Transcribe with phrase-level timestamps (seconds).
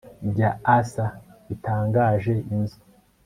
[0.31, 1.09] Bya Arthur
[1.47, 2.79] bitangaje inzu